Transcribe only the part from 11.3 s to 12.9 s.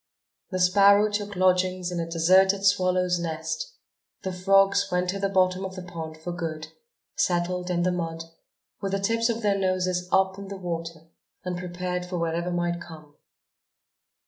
and prepared for whatever might